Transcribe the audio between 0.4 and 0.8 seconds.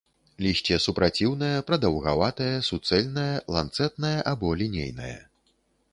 Лісце